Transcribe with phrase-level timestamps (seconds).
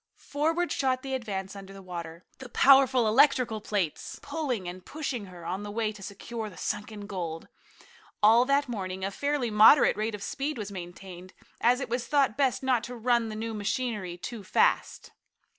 [0.17, 5.61] Forward shot the Advance under water, the powerful electrical plates pulling and pushing her on
[5.61, 7.47] the way to secure the sunken gold.
[8.23, 12.35] All that morning a fairly moderate rate of speed was maintained, as it was thought
[12.35, 15.11] best not to run the new machinery too fast.